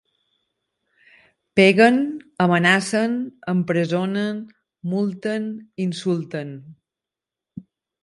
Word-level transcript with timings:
Peguen, 1.59 1.99
amenacen, 2.47 3.13
empresonen, 3.55 4.43
multen, 4.95 5.49
insulten. 5.89 6.55